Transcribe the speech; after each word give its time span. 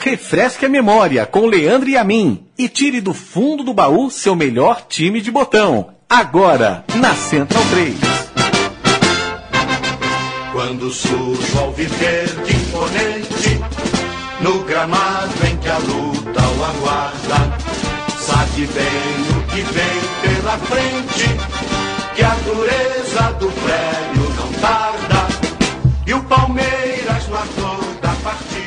Refresque 0.00 0.64
a 0.64 0.68
memória 0.68 1.26
com 1.26 1.44
Leandro 1.44 1.88
e 1.88 1.96
a 1.96 2.04
mim 2.04 2.46
e 2.56 2.68
tire 2.68 3.00
do 3.00 3.12
fundo 3.12 3.64
do 3.64 3.74
baú 3.74 4.08
seu 4.08 4.36
melhor 4.36 4.86
time 4.88 5.20
de 5.20 5.28
botão. 5.28 5.88
Agora, 6.08 6.84
na 6.94 7.16
Central 7.16 7.64
3. 7.70 7.94
Quando 10.52 10.88
surge 10.90 11.48
viver 11.74 12.28
de 12.44 12.56
imponente, 12.56 13.60
no 14.40 14.62
gramado 14.62 15.34
em 15.44 15.56
que 15.56 15.68
a 15.68 15.78
luta 15.78 16.42
o 16.42 16.64
aguarda, 16.64 17.58
sabe 18.20 18.66
bem 18.68 19.36
o 19.36 19.46
que 19.48 19.62
vem 19.62 20.00
pela 20.22 20.58
frente, 20.58 21.28
que 22.14 22.22
a 22.22 22.34
dureza 22.44 23.32
do 23.40 23.50
prédio 23.50 24.30
não 24.36 24.52
tarda, 24.60 25.26
e 26.06 26.14
o 26.14 26.22
Palmeiras 26.22 27.28
no 27.28 27.36
ator. 27.36 27.87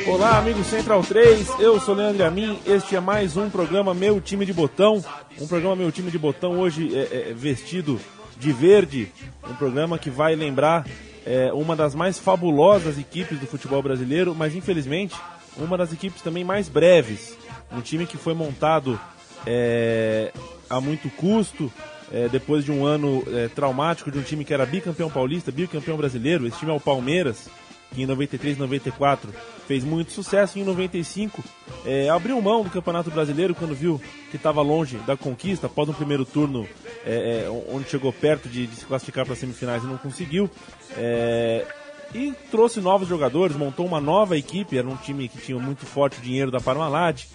Olá, 0.07 0.37
amigo 0.37 0.63
Central 0.63 1.03
3, 1.03 1.59
eu 1.59 1.79
sou 1.79 1.95
Leandro 1.95 2.25
Amin, 2.25 2.59
este 2.65 2.95
é 2.95 2.99
mais 2.99 3.37
um 3.37 3.49
programa 3.49 3.93
Meu 3.93 4.19
Time 4.19 4.45
de 4.45 4.53
Botão, 4.53 5.03
um 5.39 5.47
programa 5.47 5.75
Meu 5.75 5.91
Time 5.91 6.09
de 6.09 6.17
Botão 6.17 6.59
hoje 6.59 6.95
é, 6.95 7.29
é, 7.29 7.33
vestido 7.33 7.99
de 8.37 8.51
verde, 8.51 9.11
um 9.49 9.53
programa 9.53 9.97
que 9.97 10.09
vai 10.09 10.35
lembrar 10.35 10.85
é, 11.25 11.51
uma 11.53 11.75
das 11.75 11.93
mais 11.93 12.17
fabulosas 12.17 12.97
equipes 12.97 13.39
do 13.39 13.45
futebol 13.45 13.81
brasileiro, 13.81 14.33
mas 14.33 14.55
infelizmente 14.55 15.15
uma 15.57 15.77
das 15.77 15.93
equipes 15.93 16.21
também 16.21 16.43
mais 16.43 16.67
breves. 16.67 17.37
Um 17.71 17.81
time 17.81 18.05
que 18.05 18.17
foi 18.17 18.33
montado 18.33 18.99
é, 19.45 20.31
a 20.69 20.81
muito 20.81 21.09
custo, 21.11 21.71
é, 22.11 22.27
depois 22.27 22.65
de 22.65 22.71
um 22.71 22.85
ano 22.85 23.23
é, 23.27 23.47
traumático 23.47 24.11
de 24.11 24.17
um 24.17 24.23
time 24.23 24.43
que 24.43 24.53
era 24.53 24.65
bicampeão 24.65 25.09
paulista, 25.09 25.51
bicampeão 25.51 25.97
brasileiro. 25.97 26.45
Esse 26.45 26.59
time 26.59 26.71
é 26.71 26.75
o 26.75 26.79
Palmeiras, 26.79 27.47
que 27.93 28.01
em 28.01 28.05
93 28.05 28.57
e 28.57 28.59
94 28.59 29.33
fez 29.67 29.83
muito 29.83 30.11
sucesso. 30.11 30.57
E 30.57 30.61
em 30.61 30.65
95 30.65 31.43
é, 31.85 32.09
abriu 32.09 32.41
mão 32.41 32.63
do 32.63 32.69
Campeonato 32.69 33.11
Brasileiro 33.11 33.53
quando 33.55 33.75
viu 33.75 34.01
que 34.29 34.37
estava 34.37 34.61
longe 34.61 34.97
da 34.99 35.15
conquista, 35.15 35.67
após 35.67 35.89
um 35.89 35.93
primeiro 35.93 36.25
turno 36.25 36.67
é, 37.05 37.45
é, 37.45 37.49
onde 37.73 37.89
chegou 37.89 38.13
perto 38.13 38.47
de, 38.47 38.67
de 38.67 38.75
se 38.75 38.85
classificar 38.85 39.25
para 39.25 39.33
as 39.33 39.39
semifinais 39.39 39.83
e 39.83 39.87
não 39.87 39.97
conseguiu. 39.97 40.49
É, 40.97 41.65
e 42.13 42.33
trouxe 42.49 42.81
novos 42.81 43.07
jogadores, 43.07 43.55
montou 43.55 43.85
uma 43.85 44.01
nova 44.01 44.37
equipe, 44.37 44.77
era 44.77 44.87
um 44.87 44.97
time 44.97 45.29
que 45.29 45.37
tinha 45.39 45.57
muito 45.57 45.85
forte 45.85 46.21
dinheiro 46.21 46.51
da 46.51 46.59
Parmalat. 46.59 47.25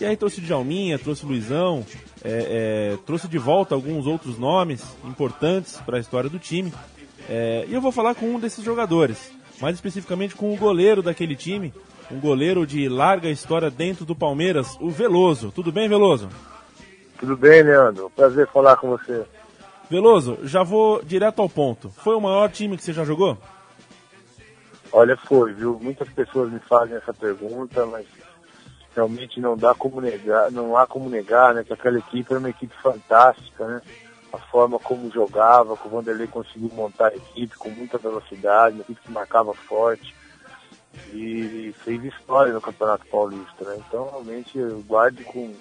E 0.00 0.04
aí 0.04 0.16
trouxe 0.16 0.40
o 0.40 0.42
Djalminha, 0.42 0.98
trouxe 0.98 1.24
o 1.24 1.28
Luizão, 1.28 1.84
é, 2.24 2.94
é, 2.94 2.98
trouxe 3.04 3.28
de 3.28 3.38
volta 3.38 3.74
alguns 3.74 4.06
outros 4.06 4.38
nomes 4.38 4.82
importantes 5.04 5.76
para 5.84 5.98
a 5.98 6.00
história 6.00 6.30
do 6.30 6.38
time. 6.38 6.72
E 7.68 7.72
eu 7.72 7.80
vou 7.80 7.92
falar 7.92 8.14
com 8.14 8.26
um 8.26 8.40
desses 8.40 8.64
jogadores, 8.64 9.30
mais 9.62 9.76
especificamente 9.76 10.34
com 10.34 10.52
o 10.52 10.56
goleiro 10.56 11.00
daquele 11.00 11.36
time, 11.36 11.72
um 12.10 12.18
goleiro 12.18 12.66
de 12.66 12.88
larga 12.88 13.28
história 13.28 13.70
dentro 13.70 14.04
do 14.04 14.12
Palmeiras, 14.12 14.76
o 14.80 14.90
Veloso. 14.90 15.52
Tudo 15.52 15.70
bem, 15.70 15.88
Veloso? 15.88 16.28
Tudo 17.16 17.36
bem, 17.36 17.62
Leandro. 17.62 18.10
Prazer 18.10 18.48
falar 18.48 18.76
com 18.76 18.88
você. 18.88 19.24
Veloso, 19.88 20.40
já 20.42 20.64
vou 20.64 21.00
direto 21.04 21.40
ao 21.40 21.48
ponto. 21.48 21.90
Foi 21.90 22.16
o 22.16 22.20
maior 22.20 22.50
time 22.50 22.76
que 22.76 22.82
você 22.82 22.92
já 22.92 23.04
jogou? 23.04 23.38
Olha, 24.90 25.16
foi, 25.16 25.52
viu? 25.52 25.78
Muitas 25.80 26.08
pessoas 26.08 26.50
me 26.50 26.58
fazem 26.58 26.96
essa 26.96 27.14
pergunta, 27.14 27.86
mas 27.86 28.04
realmente 28.96 29.40
não 29.40 29.56
dá 29.56 29.72
como 29.74 30.00
negar, 30.00 30.50
não 30.50 30.76
há 30.76 30.88
como 30.88 31.08
negar, 31.08 31.54
né, 31.54 31.62
que 31.62 31.72
aquela 31.72 31.98
equipe 31.98 32.32
era 32.32 32.40
uma 32.40 32.50
equipe 32.50 32.74
fantástica, 32.82 33.64
né? 33.64 33.80
A 34.32 34.38
forma 34.38 34.78
como 34.78 35.10
jogava, 35.10 35.76
que 35.76 35.86
o 35.86 35.90
Vanderlei 35.90 36.26
conseguiu 36.26 36.70
montar 36.74 37.08
a 37.08 37.16
equipe 37.16 37.56
com 37.56 37.68
muita 37.68 37.98
velocidade, 37.98 38.74
uma 38.74 38.82
equipe 38.82 39.00
que 39.00 39.12
marcava 39.12 39.52
forte 39.52 40.14
e 41.12 41.74
fez 41.84 42.02
história 42.04 42.52
no 42.52 42.60
Campeonato 42.60 43.06
Paulista, 43.06 43.64
né? 43.64 43.76
Então 43.86 44.08
realmente 44.10 44.58
eu 44.58 44.80
guardo 44.82 45.22
com 45.24 45.54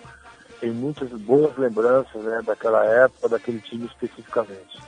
tem 0.59 0.72
muitas 0.72 1.09
boas 1.09 1.58
lembranças, 1.58 2.23
né, 2.23 2.39
daquela 2.45 2.86
época, 2.86 3.28
daquele 3.28 3.59
time 3.59 3.88
especificamente. 3.88 4.80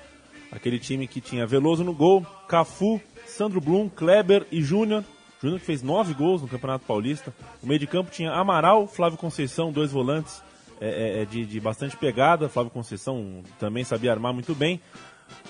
Aquele 0.52 0.78
time 0.78 1.08
que 1.08 1.20
tinha 1.20 1.48
Veloso 1.48 1.84
no 1.84 1.96
gol, 1.96 2.24
Cafu, 2.48 3.02
Sandro 3.26 3.60
Blum, 3.60 3.90
Kleber 3.90 4.46
e 4.52 4.62
Júnior. 4.62 5.04
Júnior 5.42 5.60
que 5.60 5.66
fez 5.66 5.82
nove 5.82 6.14
gols 6.14 6.44
no 6.44 6.48
Campeonato 6.48 6.86
Paulista. 6.86 7.34
O 7.62 7.66
meio 7.66 7.80
de 7.80 7.88
campo 7.88 8.12
tinha 8.12 8.32
Amaral, 8.32 8.88
Flávio 8.88 9.18
Conceição, 9.18 9.72
dois 9.72 9.92
volantes 9.92 10.44
é, 10.80 11.22
é, 11.22 11.26
de, 11.26 11.46
de 11.46 11.60
bastante 11.60 11.96
pegada. 11.98 12.50
Flávio 12.50 12.72
Conceição 12.72 13.44
também 13.60 13.84
sabia 13.84 14.12
armar 14.12 14.34
muito 14.34 14.54
bem. 14.54 14.82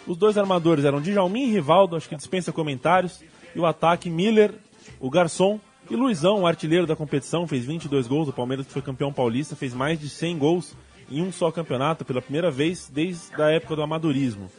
Os 0.07 0.17
dois 0.17 0.38
armadores 0.38 0.85
eram 0.85 1.01
Djalmin 1.01 1.47
e 1.47 1.51
Rivaldo, 1.51 1.95
acho 1.95 2.09
que 2.09 2.16
dispensa 2.16 2.51
comentários. 2.51 3.23
E 3.56 3.59
o 3.59 3.66
ataque, 3.66 4.09
Miller, 4.09 4.53
o 5.00 5.09
Garçom 5.09 5.59
e 5.89 5.95
Luizão, 5.95 6.41
o 6.41 6.47
artilheiro 6.47 6.88
da 6.88 6.95
competição, 6.95 7.47
fez 7.47 7.66
22 7.66 8.07
gols. 8.07 8.28
O 8.28 8.34
Palmeiras, 8.34 8.66
que 8.66 8.73
foi 8.73 8.81
campeão 8.81 9.11
paulista, 9.11 9.56
fez 9.56 9.73
mais 9.73 10.00
de 10.00 10.09
100 10.09 10.38
gols 10.38 10.75
em 11.09 11.22
um 11.22 11.31
só 11.31 11.51
campeonato, 11.51 12.05
pela 12.05 12.22
primeira 12.22 12.50
vez 12.50 12.90
desde 12.91 13.41
a 13.41 13.50
época 13.50 13.75
do 13.75 13.84
amadorismo. 13.84 14.50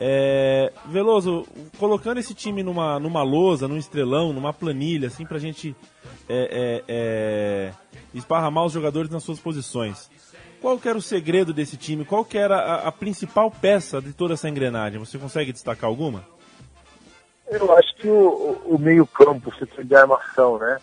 É, 0.00 0.72
Veloso, 0.86 1.46
colocando 1.78 2.18
esse 2.18 2.34
time 2.34 2.62
numa, 2.62 2.98
numa 2.98 3.22
lousa, 3.22 3.68
num 3.68 3.76
estrelão, 3.76 4.32
numa 4.32 4.52
planilha, 4.52 5.08
assim, 5.08 5.24
pra 5.24 5.38
gente 5.38 5.74
é, 6.28 6.82
é, 6.82 6.84
é, 6.88 7.72
esparramar 8.12 8.64
os 8.64 8.72
jogadores 8.72 9.10
nas 9.10 9.22
suas 9.22 9.38
posições. 9.38 10.10
Qual 10.60 10.78
que 10.78 10.88
era 10.88 10.96
o 10.96 11.02
segredo 11.02 11.52
desse 11.52 11.76
time? 11.76 12.04
Qual 12.04 12.24
que 12.24 12.38
era 12.38 12.56
a, 12.56 12.88
a 12.88 12.92
principal 12.92 13.50
peça 13.50 14.00
de 14.00 14.12
toda 14.12 14.34
essa 14.34 14.48
engrenagem? 14.48 14.98
Você 14.98 15.18
consegue 15.18 15.52
destacar 15.52 15.88
alguma? 15.88 16.24
Eu 17.46 17.76
acho 17.76 17.94
que 17.96 18.08
o, 18.08 18.62
o 18.64 18.78
meio 18.78 19.06
campo, 19.06 19.50
o 19.50 19.54
setor 19.54 19.84
de 19.84 19.94
armação, 19.94 20.58
né? 20.58 20.80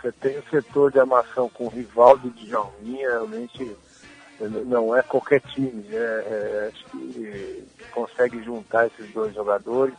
Você 0.00 0.10
tem 0.12 0.38
o 0.38 0.44
setor 0.50 0.90
de 0.90 0.98
armação 0.98 1.48
com 1.50 1.64
o 1.64 1.68
Rivaldo 1.68 2.30
de 2.30 2.46
Djalminha, 2.46 3.10
realmente 3.10 3.76
não 4.40 4.96
é 4.96 5.02
qualquer 5.02 5.40
time? 5.40 5.84
É, 5.92 6.70
acho 6.72 6.84
que 6.90 7.64
consegue 7.92 8.42
juntar 8.42 8.86
esses 8.86 9.12
dois 9.12 9.34
jogadores. 9.34 9.94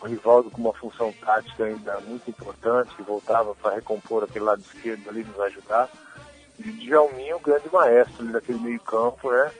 O 0.00 0.06
Rivaldo 0.06 0.50
com 0.50 0.60
uma 0.60 0.74
função 0.74 1.12
tática 1.12 1.64
ainda 1.64 1.98
muito 2.00 2.28
importante, 2.28 2.94
que 2.94 3.02
voltava 3.02 3.54
para 3.54 3.76
recompor 3.76 4.24
aquele 4.24 4.44
lado 4.44 4.60
esquerdo 4.60 5.08
ali, 5.08 5.24
nos 5.24 5.40
ajudar. 5.40 5.88
E 6.58 6.68
o 6.68 6.72
Djalminha, 6.74 7.36
o 7.36 7.40
grande 7.40 7.68
maestro 7.72 8.26
daquele 8.30 8.58
meio 8.58 8.80
campo, 8.80 9.30
né? 9.30 9.50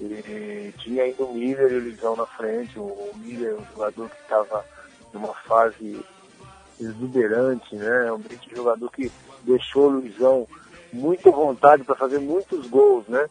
E 0.00 0.72
tinha 0.78 1.04
ainda 1.04 1.24
o 1.24 1.34
Miller 1.34 1.72
e 1.72 1.76
o 1.76 1.80
Lisão 1.80 2.14
na 2.16 2.26
frente. 2.26 2.78
O, 2.78 3.12
Miller, 3.16 3.54
um 3.54 3.64
jogador 3.74 4.10
que 4.10 4.22
estava 4.22 4.64
numa 5.12 5.34
fase 5.34 6.04
exuberante, 6.78 7.74
né? 7.74 8.12
Um 8.12 8.22
jogador 8.54 8.90
que 8.92 9.10
deixou 9.42 9.86
o 9.86 9.90
Luizão 9.90 10.46
muita 10.92 11.30
vontade 11.30 11.84
para 11.84 11.94
fazer 11.94 12.18
muitos 12.18 12.66
gols, 12.68 13.06
né? 13.08 13.26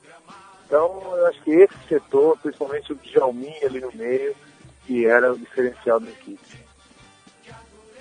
Então, 0.66 1.02
eu 1.16 1.28
acho 1.28 1.42
que 1.44 1.52
esse 1.52 1.76
setor, 1.88 2.38
principalmente 2.40 2.92
o 2.92 2.96
Djalminha 2.96 3.66
ali 3.66 3.80
no 3.80 3.92
meio, 3.94 4.36
que 4.86 5.06
era 5.06 5.32
o 5.32 5.38
diferencial 5.38 6.00
da 6.00 6.10
equipe. 6.10 6.68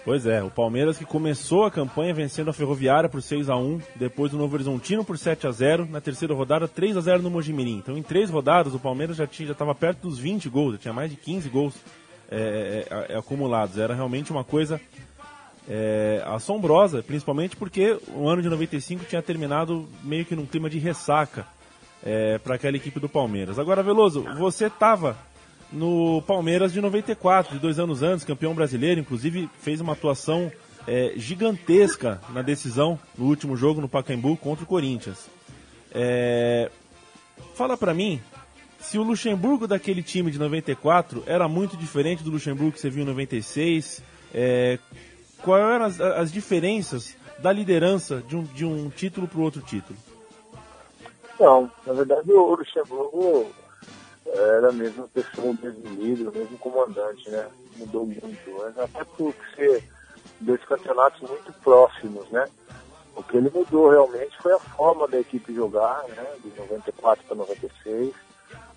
Pois 0.06 0.24
é, 0.24 0.40
o 0.40 0.48
Palmeiras 0.48 0.96
que 0.96 1.04
começou 1.04 1.64
a 1.64 1.70
campanha 1.70 2.14
vencendo 2.14 2.48
a 2.48 2.52
Ferroviária 2.52 3.08
por 3.08 3.20
6 3.20 3.50
a 3.50 3.56
1 3.56 3.80
depois 3.96 4.30
do 4.30 4.38
Novo 4.38 4.54
Horizontino 4.54 5.04
por 5.04 5.18
7 5.18 5.48
a 5.48 5.50
0 5.50 5.88
na 5.90 6.00
terceira 6.00 6.32
rodada 6.32 6.68
3 6.68 6.96
a 6.96 7.00
0 7.00 7.22
no 7.22 7.30
Mojimirim. 7.30 7.78
Então 7.78 7.98
em 7.98 8.04
três 8.04 8.30
rodadas 8.30 8.72
o 8.72 8.78
Palmeiras 8.78 9.16
já 9.16 9.24
estava 9.24 9.74
perto 9.74 10.02
dos 10.02 10.16
20 10.16 10.48
gols, 10.48 10.74
já 10.74 10.78
tinha 10.78 10.94
mais 10.94 11.10
de 11.10 11.16
15 11.16 11.48
gols 11.48 11.74
é, 12.30 12.84
é, 12.88 13.14
é, 13.14 13.18
acumulados. 13.18 13.78
Era 13.78 13.94
realmente 13.94 14.30
uma 14.30 14.44
coisa 14.44 14.80
é, 15.68 16.22
assombrosa, 16.26 17.02
principalmente 17.02 17.56
porque 17.56 17.98
o 18.14 18.28
ano 18.28 18.42
de 18.42 18.48
95 18.48 19.04
tinha 19.04 19.22
terminado 19.22 19.88
meio 20.02 20.24
que 20.24 20.36
num 20.36 20.46
clima 20.46 20.70
de 20.70 20.78
ressaca 20.78 21.46
é, 22.04 22.38
para 22.38 22.54
aquela 22.54 22.76
equipe 22.76 23.00
do 23.00 23.08
Palmeiras. 23.08 23.58
Agora, 23.58 23.82
Veloso, 23.82 24.24
você 24.38 24.66
estava 24.66 25.16
no 25.72 26.22
Palmeiras 26.22 26.72
de 26.72 26.80
94, 26.80 27.54
de 27.54 27.58
dois 27.58 27.78
anos 27.78 28.02
antes, 28.02 28.24
campeão 28.24 28.54
brasileiro, 28.54 29.00
inclusive 29.00 29.50
fez 29.60 29.80
uma 29.80 29.94
atuação 29.94 30.50
é, 30.86 31.14
gigantesca 31.16 32.20
na 32.32 32.42
decisão 32.42 32.98
no 33.18 33.26
último 33.26 33.56
jogo 33.56 33.80
no 33.80 33.88
Pacaembu 33.88 34.36
contra 34.36 34.64
o 34.64 34.66
Corinthians. 34.66 35.28
É, 35.92 36.70
fala 37.54 37.76
para 37.76 37.92
mim 37.92 38.20
se 38.78 38.98
o 38.98 39.02
Luxemburgo 39.02 39.66
daquele 39.66 40.02
time 40.02 40.30
de 40.30 40.38
94 40.38 41.24
era 41.26 41.48
muito 41.48 41.76
diferente 41.76 42.22
do 42.22 42.30
Luxemburgo 42.30 42.72
que 42.72 42.80
você 42.80 42.90
viu 42.90 43.02
em 43.02 43.06
96. 43.06 44.02
É, 44.32 44.78
quais 45.42 45.64
eram 45.64 45.84
as, 45.84 46.00
as, 46.00 46.32
diferenças 46.32 47.16
da 47.38 47.52
liderança 47.52 48.22
de 48.22 48.36
um, 48.36 48.42
de 48.42 48.64
um 48.64 48.88
título 48.90 49.28
para 49.28 49.38
o 49.38 49.42
outro 49.42 49.60
título? 49.62 49.98
Não, 51.38 51.70
na 51.86 51.92
verdade 51.92 52.32
o 52.32 52.54
Luxemburgo 52.54 53.46
era 54.26 54.70
a 54.70 54.72
mesma 54.72 55.08
pessoa, 55.08 55.48
o 55.48 55.58
mesmo 55.62 56.02
líder, 56.02 56.28
o 56.28 56.32
mesmo 56.32 56.58
comandante, 56.58 57.30
né? 57.30 57.46
Mudou 57.76 58.06
muito, 58.06 58.58
mas 58.58 58.78
até 58.78 59.04
por 59.04 59.34
ser 59.54 59.84
dois 60.40 60.62
campeonatos 60.64 61.20
muito 61.28 61.52
próximos, 61.62 62.28
né? 62.30 62.46
O 63.14 63.22
que 63.22 63.36
ele 63.36 63.50
mudou 63.50 63.90
realmente 63.90 64.36
foi 64.42 64.52
a 64.52 64.58
forma 64.58 65.08
da 65.08 65.18
equipe 65.18 65.54
jogar, 65.54 66.04
né? 66.08 66.26
De 66.42 66.50
94 66.60 67.24
para 67.24 67.36
96, 67.36 68.14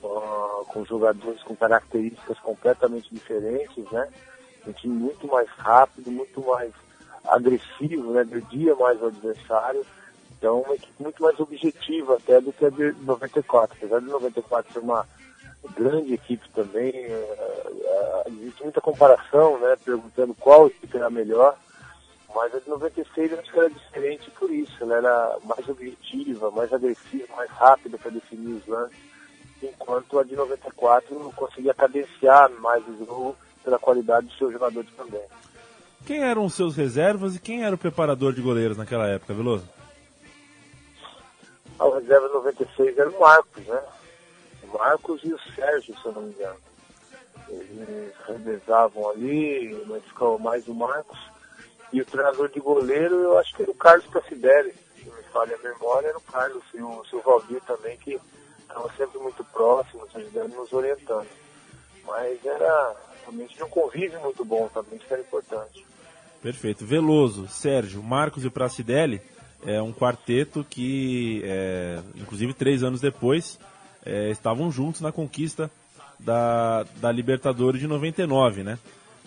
uh, 0.03 0.65
com 0.67 0.85
jogadores 0.85 1.41
com 1.43 1.55
características 1.55 2.39
completamente 2.39 3.13
diferentes, 3.13 3.83
né? 3.91 4.07
Um 4.67 4.71
time 4.73 4.93
muito 4.93 5.27
mais 5.27 5.49
rápido, 5.49 6.11
muito 6.11 6.41
mais 6.41 6.71
agressivo, 7.27 8.11
né? 8.11 8.21
Agredia 8.21 8.75
mais 8.75 9.01
o 9.01 9.07
adversário. 9.07 9.85
Então, 10.37 10.61
uma 10.61 10.75
equipe 10.75 10.93
muito 11.03 11.21
mais 11.21 11.39
objetiva 11.39 12.15
até 12.15 12.39
do 12.39 12.53
que 12.53 12.65
a 12.65 12.69
de 12.69 12.93
94. 13.01 13.77
Apesar 13.77 13.99
de 13.99 14.07
94 14.07 14.73
ser 14.73 14.79
uma 14.79 15.05
grande 15.75 16.13
equipe 16.13 16.47
também, 16.49 16.91
uh, 16.91 17.71
uh, 17.71 18.23
existe 18.27 18.63
muita 18.63 18.79
comparação, 18.79 19.59
né? 19.59 19.75
Perguntando 19.83 20.33
qual 20.35 20.67
equipe 20.67 20.95
era 20.95 21.09
melhor. 21.09 21.57
Mas 22.33 22.53
a 22.53 22.59
de 22.59 22.69
96 22.69 23.31
eu 23.31 23.39
acho 23.39 23.51
que 23.51 23.59
era 23.59 23.69
diferente 23.69 24.31
por 24.31 24.49
isso. 24.51 24.75
Ela 24.81 24.97
era 24.97 25.37
mais 25.43 25.67
objetiva, 25.67 26.51
mais 26.51 26.71
agressiva, 26.71 27.35
mais 27.35 27.49
rápida 27.51 27.97
para 27.97 28.11
definir 28.11 28.53
os 28.53 28.67
lances. 28.67 28.97
Enquanto 29.61 30.19
a 30.19 30.23
de 30.23 30.35
94 30.35 31.33
conseguia 31.35 31.73
cadenciar 31.73 32.49
mais 32.61 32.87
o 32.87 32.97
jogo 32.97 33.35
pela 33.69 33.77
qualidade 33.77 34.25
dos 34.25 34.37
seus 34.37 34.51
jogadores 34.51 34.89
também. 34.97 35.21
Quem 36.05 36.23
eram 36.23 36.45
os 36.45 36.55
seus 36.55 36.75
reservas 36.75 37.35
e 37.35 37.39
quem 37.39 37.63
era 37.63 37.75
o 37.75 37.77
preparador 37.77 38.33
de 38.33 38.41
goleiros 38.41 38.77
naquela 38.77 39.07
época, 39.07 39.33
Veloso? 39.33 39.69
A 41.77 41.85
reserva 41.95 42.27
96 42.29 42.97
era 42.97 43.09
o 43.09 43.19
Marcos, 43.19 43.65
né? 43.65 43.81
O 44.63 44.77
Marcos 44.77 45.21
e 45.23 45.33
o 45.33 45.39
Sérgio, 45.55 45.95
se 45.99 46.05
eu 46.05 46.11
não 46.13 46.23
me 46.23 46.33
engano. 46.33 46.57
Eles 47.47 48.13
revezavam 48.27 49.09
ali, 49.11 49.83
mas 49.87 50.03
ficou 50.03 50.39
mais 50.39 50.67
o 50.67 50.73
Marcos. 50.73 51.19
E 51.93 52.01
o 52.01 52.05
treinador 52.05 52.49
de 52.49 52.59
goleiro, 52.59 53.15
eu 53.15 53.37
acho 53.37 53.55
que 53.55 53.63
era 53.63 53.71
o 53.71 53.75
Carlos 53.75 54.07
Cassidelli. 54.07 54.73
Se 54.97 55.05
me 55.05 55.23
falha 55.31 55.55
a 55.55 55.59
memória, 55.59 56.07
era 56.07 56.17
o 56.17 56.21
Carlos 56.21 56.63
e 56.73 56.81
o 56.81 57.03
seu 57.05 57.21
Valdir 57.21 57.61
também, 57.61 57.97
que 57.97 58.19
estavam 58.61 58.89
sempre 58.97 59.19
muito 59.19 59.43
próximos, 59.45 60.13
ajudando, 60.15 60.55
nos 60.55 60.73
orientando. 60.73 61.27
Mas 62.05 62.43
era 62.45 62.95
realmente 63.29 63.63
um 63.63 63.69
convívio 63.69 64.19
muito 64.21 64.43
bom 64.43 64.67
também, 64.73 64.97
isso 64.97 65.05
era 65.13 65.21
importante. 65.21 65.85
Perfeito. 66.41 66.85
Veloso, 66.85 67.47
Sérgio, 67.47 68.01
Marcos 68.01 68.43
e 68.45 68.49
Pracidelli 68.49 69.21
é 69.65 69.81
um 69.81 69.93
quarteto 69.93 70.65
que, 70.69 71.41
é, 71.43 71.99
inclusive 72.15 72.53
três 72.53 72.81
anos 72.81 73.01
depois, 73.01 73.59
é, 74.05 74.29
estavam 74.29 74.71
juntos 74.71 75.01
na 75.01 75.11
conquista 75.11 75.69
da, 76.19 76.83
da 76.97 77.11
Libertadores 77.11 77.79
de 77.79 77.87
99, 77.87 78.63
né? 78.63 78.79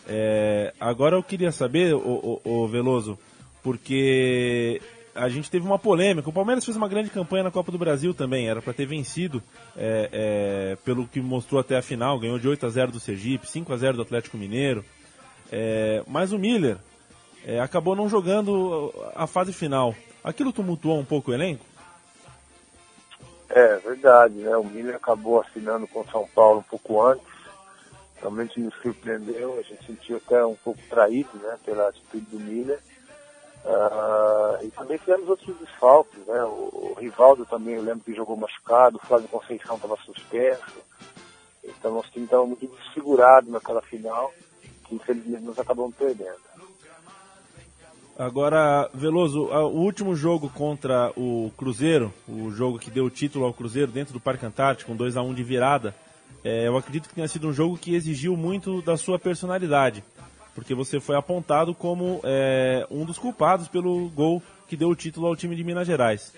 É, 0.08 0.74
agora 0.80 1.16
eu 1.16 1.22
queria 1.22 1.52
saber, 1.52 1.94
o, 1.94 2.40
o, 2.44 2.62
o, 2.62 2.68
Veloso, 2.68 3.18
porque 3.62 4.80
a 5.14 5.28
gente 5.28 5.50
teve 5.50 5.66
uma 5.66 5.78
polêmica. 5.78 6.28
O 6.28 6.32
Palmeiras 6.32 6.64
fez 6.64 6.76
uma 6.76 6.88
grande 6.88 7.10
campanha 7.10 7.44
na 7.44 7.50
Copa 7.50 7.70
do 7.70 7.78
Brasil 7.78 8.14
também. 8.14 8.48
Era 8.48 8.62
para 8.62 8.72
ter 8.72 8.86
vencido, 8.86 9.42
é, 9.76 10.08
é, 10.12 10.76
pelo 10.84 11.06
que 11.06 11.20
mostrou 11.20 11.60
até 11.60 11.76
a 11.76 11.82
final. 11.82 12.18
Ganhou 12.18 12.38
de 12.38 12.48
8 12.48 12.66
a 12.66 12.68
0 12.70 12.92
do 12.92 13.00
Sergipe, 13.00 13.46
5 13.46 13.72
a 13.72 13.76
0 13.76 13.96
do 13.96 14.02
Atlético 14.02 14.36
Mineiro. 14.36 14.84
É, 15.50 16.02
mas 16.06 16.32
o 16.32 16.38
Miller 16.38 16.78
é, 17.44 17.60
acabou 17.60 17.94
não 17.94 18.08
jogando 18.08 18.92
a 19.14 19.26
fase 19.26 19.52
final. 19.52 19.94
Aquilo 20.24 20.52
tumultuou 20.52 20.98
um 20.98 21.04
pouco 21.04 21.30
o 21.30 21.34
elenco? 21.34 21.64
É 23.50 23.76
verdade, 23.76 24.34
né? 24.34 24.56
O 24.56 24.64
Miller 24.64 24.96
acabou 24.96 25.40
assinando 25.40 25.86
com 25.86 26.06
São 26.06 26.26
Paulo 26.34 26.60
um 26.60 26.62
pouco 26.62 27.02
antes. 27.02 27.26
Realmente 28.18 28.60
nos 28.60 28.74
surpreendeu, 28.76 29.58
a 29.58 29.62
gente 29.62 29.84
sentiu 29.84 30.16
até 30.16 30.46
um 30.46 30.54
pouco 30.54 30.80
traído, 30.88 31.28
né? 31.34 31.58
Pela 31.64 31.88
atitude 31.88 32.24
do 32.30 32.40
Miller. 32.40 32.78
Uh, 33.64 34.64
e 34.64 34.70
também 34.72 34.98
tivemos 34.98 35.28
outros 35.28 35.56
desfalques, 35.58 36.26
né? 36.26 36.42
O, 36.44 36.94
o, 36.94 36.96
Rivaldo 36.98 37.46
também, 37.46 37.74
eu 37.74 37.82
lembro 37.82 38.04
que 38.04 38.14
jogou 38.14 38.36
machucado, 38.36 38.96
o 38.96 39.06
Flávio 39.06 39.28
Conceição 39.28 39.76
estava 39.76 39.96
suspenso. 40.04 40.82
Então 41.62 41.94
nosso 41.94 42.10
time 42.10 42.24
estava 42.24 42.44
muito 42.44 42.66
desfigurado 42.66 43.50
naquela 43.50 43.80
final, 43.80 44.32
que 44.84 44.96
infelizmente 44.96 45.44
nós 45.44 45.58
acabamos 45.58 45.94
perdendo. 45.94 46.52
Agora, 48.18 48.90
Veloso, 48.92 49.44
o 49.44 49.80
último 49.80 50.14
jogo 50.14 50.50
contra 50.50 51.12
o 51.16 51.50
Cruzeiro, 51.56 52.12
o 52.28 52.50
jogo 52.50 52.78
que 52.78 52.90
deu 52.90 53.04
o 53.04 53.10
título 53.10 53.44
ao 53.44 53.54
Cruzeiro 53.54 53.90
dentro 53.90 54.12
do 54.12 54.20
Parque 54.20 54.44
Antártico, 54.44 54.90
com 54.90 54.96
2 54.96 55.16
a 55.16 55.22
1 55.22 55.34
de 55.34 55.42
virada, 55.42 55.94
é, 56.44 56.66
eu 56.66 56.76
acredito 56.76 57.08
que 57.08 57.14
tenha 57.14 57.28
sido 57.28 57.48
um 57.48 57.52
jogo 57.52 57.78
que 57.78 57.94
exigiu 57.94 58.36
muito 58.36 58.82
da 58.82 58.96
sua 58.96 59.18
personalidade, 59.18 60.04
porque 60.54 60.74
você 60.74 61.00
foi 61.00 61.16
apontado 61.16 61.74
como 61.74 62.20
é, 62.24 62.86
um 62.90 63.04
dos 63.04 63.18
culpados 63.18 63.68
pelo 63.68 64.08
gol 64.10 64.42
que 64.68 64.76
deu 64.76 64.88
o 64.88 64.96
título 64.96 65.26
ao 65.26 65.36
time 65.36 65.56
de 65.56 65.64
Minas 65.64 65.86
Gerais. 65.86 66.32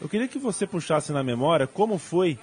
Eu 0.00 0.08
queria 0.08 0.28
que 0.28 0.38
você 0.38 0.66
puxasse 0.66 1.12
na 1.12 1.22
memória 1.22 1.66
como 1.66 1.98
foi 1.98 2.38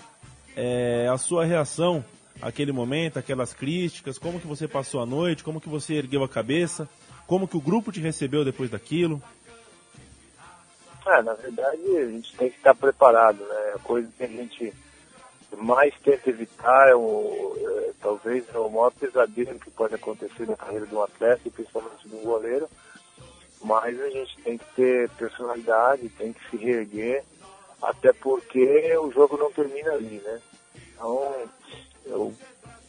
é, 0.56 1.08
a 1.12 1.18
sua 1.18 1.46
reação 1.46 2.04
àquele 2.42 2.72
momento, 2.72 3.18
aquelas 3.18 3.54
críticas, 3.54 4.18
como 4.18 4.40
que 4.40 4.48
você 4.48 4.68
passou 4.68 5.02
a 5.02 5.06
noite, 5.06 5.44
como 5.44 5.62
que 5.62 5.70
você 5.70 5.96
ergueu 5.96 6.24
a 6.24 6.30
cabeça 6.30 6.88
como 7.32 7.48
que 7.48 7.56
o 7.56 7.62
grupo 7.62 7.94
te 7.94 8.02
recebeu 8.02 8.44
depois 8.44 8.70
daquilo? 8.70 9.24
É, 11.08 11.22
na 11.22 11.34
verdade, 11.34 11.98
a 11.98 12.06
gente 12.10 12.36
tem 12.36 12.50
que 12.50 12.58
estar 12.58 12.76
preparado, 12.76 13.42
né? 13.42 13.76
Coisa 13.82 14.10
que 14.18 14.24
a 14.26 14.28
gente 14.28 14.74
mais 15.58 15.94
tenta 16.00 16.30
evitar 16.30 16.90
é 16.90 16.96
o, 16.96 17.56
é, 17.58 17.92
talvez 18.02 18.46
é 18.54 18.58
o 18.58 18.70
maior 18.70 18.92
pesadelo 18.92 19.60
que 19.60 19.72
pode 19.72 19.96
acontecer 19.96 20.48
na 20.48 20.56
carreira 20.56 20.86
de 20.86 20.96
um 20.96 21.02
atleta, 21.02 21.42
e 21.46 21.52
principalmente 21.52 22.08
de 22.08 22.16
um 22.16 22.24
goleiro. 22.24 22.70
Mas 23.64 24.00
a 24.00 24.10
gente 24.10 24.38
tem 24.42 24.58
que 24.58 24.66
ter 24.76 25.10
personalidade, 25.12 26.10
tem 26.10 26.34
que 26.34 26.50
se 26.50 26.58
reerguer, 26.58 27.24
até 27.82 28.12
porque 28.14 28.98
o 28.98 29.12
jogo 29.12 29.38
não 29.38 29.52
termina 29.52 29.92
ali, 29.92 30.20
né? 30.24 30.42
Então, 30.94 31.36
eu 32.06 32.34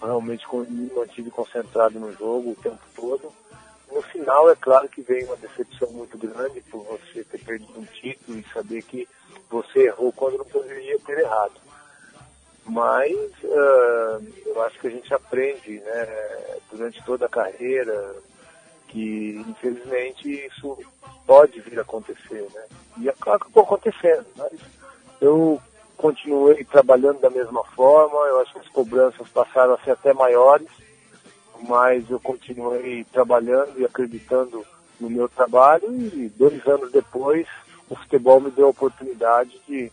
realmente 0.00 0.46
me 0.68 0.90
mantive 0.94 1.30
concentrado 1.30 2.00
no 2.00 2.12
jogo 2.12 2.52
o 2.52 2.56
tempo 2.56 2.80
todo 2.96 3.32
no 3.92 4.02
final, 4.02 4.50
é 4.50 4.56
claro 4.56 4.88
que 4.88 5.02
vem 5.02 5.24
uma 5.24 5.36
decepção 5.36 5.90
muito 5.90 6.16
grande 6.16 6.62
por 6.62 6.82
você 6.84 7.22
ter 7.24 7.38
perdido 7.38 7.78
um 7.78 7.84
título 7.84 8.38
e 8.38 8.44
saber 8.52 8.82
que 8.82 9.06
você 9.50 9.86
errou 9.86 10.12
quando 10.12 10.38
não 10.38 10.44
poderia 10.46 10.98
ter 11.00 11.18
errado. 11.18 11.52
Mas 12.66 13.12
uh, 13.42 14.24
eu 14.46 14.62
acho 14.62 14.78
que 14.80 14.86
a 14.86 14.90
gente 14.90 15.12
aprende 15.12 15.80
né, 15.80 16.58
durante 16.70 17.04
toda 17.04 17.26
a 17.26 17.28
carreira 17.28 18.14
que, 18.88 19.42
infelizmente, 19.48 20.46
isso 20.46 20.78
pode 21.26 21.60
vir 21.60 21.78
a 21.78 21.82
acontecer. 21.82 22.46
Né? 22.54 22.64
E 22.98 23.08
é 23.08 23.12
acabou 23.12 23.64
acontecendo, 23.64 24.26
mas 24.36 24.52
eu 25.20 25.60
continuei 25.96 26.64
trabalhando 26.64 27.20
da 27.20 27.30
mesma 27.30 27.64
forma, 27.64 28.18
eu 28.26 28.40
acho 28.40 28.52
que 28.52 28.60
as 28.60 28.68
cobranças 28.68 29.28
passaram 29.28 29.74
a 29.74 29.78
ser 29.78 29.92
até 29.92 30.12
maiores 30.12 30.68
mas 31.68 32.08
eu 32.10 32.18
continuei 32.20 33.04
trabalhando 33.12 33.78
e 33.78 33.84
acreditando 33.84 34.64
no 35.00 35.10
meu 35.10 35.28
trabalho 35.28 35.90
e 35.90 36.28
dois 36.36 36.64
anos 36.66 36.90
depois 36.92 37.46
o 37.88 37.96
futebol 37.96 38.40
me 38.40 38.50
deu 38.50 38.66
a 38.66 38.70
oportunidade 38.70 39.60
de, 39.66 39.90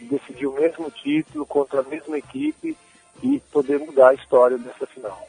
decidir 0.00 0.46
o 0.46 0.54
mesmo 0.54 0.90
título 0.90 1.46
contra 1.46 1.80
a 1.80 1.82
mesma 1.82 2.18
equipe 2.18 2.76
e 3.22 3.40
poder 3.52 3.78
mudar 3.78 4.10
a 4.10 4.14
história 4.14 4.58
dessa 4.58 4.86
final. 4.86 5.28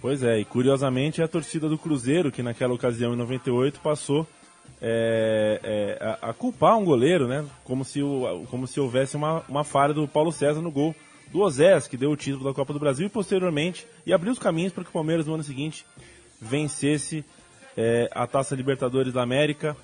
Pois 0.00 0.22
é, 0.22 0.38
e 0.38 0.44
curiosamente 0.44 1.20
é 1.20 1.24
a 1.24 1.28
torcida 1.28 1.68
do 1.68 1.76
Cruzeiro, 1.76 2.30
que 2.30 2.42
naquela 2.42 2.74
ocasião 2.74 3.14
em 3.14 3.16
98 3.16 3.80
passou 3.80 4.26
é, 4.80 5.60
é, 5.62 6.04
a, 6.04 6.30
a, 6.30 6.32
culpar 6.32 6.78
um 6.78 6.84
goleiro, 6.84 7.26
né? 7.26 7.44
Como 7.64 7.84
se, 7.84 8.00
o, 8.00 8.46
como 8.48 8.66
se 8.66 8.78
houvesse 8.78 9.16
uma, 9.16 9.42
uma 9.48 9.64
falha 9.64 9.92
do 9.92 10.06
Paulo 10.06 10.30
César 10.30 10.60
no 10.60 10.70
gol 10.70 10.94
do 11.32 11.40
Osés, 11.40 11.88
que 11.88 11.96
deu 11.96 12.10
o 12.10 12.16
título 12.16 12.44
da 12.44 12.54
Copa 12.54 12.72
do 12.72 12.78
Brasil, 12.78 13.06
e 13.06 13.10
posteriormente, 13.10 13.86
e 14.06 14.12
abriu 14.12 14.32
os 14.32 14.38
caminhos 14.38 14.72
para 14.72 14.84
que 14.84 14.90
o 14.90 14.92
Palmeiras 14.92 15.26
no 15.26 15.34
ano 15.34 15.42
seguinte 15.42 15.84
vencesse 16.40 17.24
é, 17.76 18.08
a 18.12 18.26
Taça 18.26 18.54
Libertadores 18.54 19.12
da 19.12 19.22
América, 19.22 19.76